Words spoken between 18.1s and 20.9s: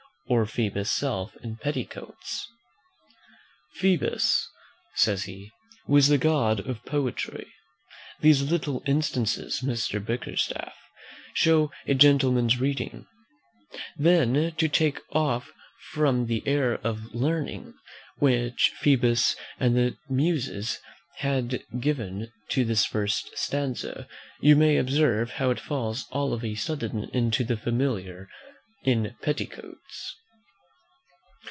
which Phoebus and the Muses